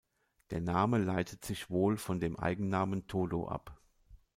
[0.49, 3.79] Der Name leitet sich wohl von dem Eigennamen "Todo" ab.